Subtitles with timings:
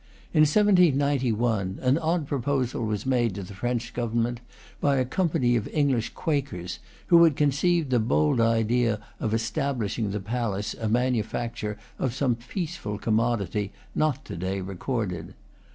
[0.33, 4.39] In 1791 an odd proposal was made to the French Government
[4.79, 6.79] by a company of English Quakers
[7.13, 12.33] who had conceived the bold idea of establishing in the palace a manufacture of some
[12.33, 15.35] peaceful commodity not to day recorded.